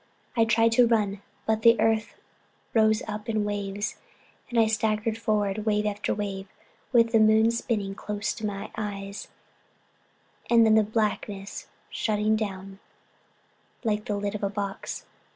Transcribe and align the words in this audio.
I 0.35 0.45
tried 0.45 0.71
to 0.71 0.87
run 0.87 1.21
but 1.45 1.61
the 1.61 1.79
earth 1.79 2.15
rose 2.73 3.03
up 3.07 3.29
in 3.29 3.43
waves 3.45 3.97
and 4.49 4.59
I 4.59 4.65
staggered 4.65 5.15
forward 5.15 5.59
over 5.59 5.61
them, 5.61 5.65
wave 5.75 5.85
after 5.85 6.15
wave, 6.15 6.47
with 6.91 7.11
the 7.11 7.19
moon 7.19 7.51
spinning 7.51 7.93
close 7.93 8.33
to 8.33 8.45
my 8.47 8.71
eyes, 8.75 9.27
and 10.49 10.65
then 10.65 10.83
blackness 10.85 11.67
shutting 11.91 12.35
down 12.35 12.79
like 13.83 14.05
the 14.05 14.17
lid 14.17 14.33
of 14.33 14.41
a 14.41 14.49
box. 14.49 15.05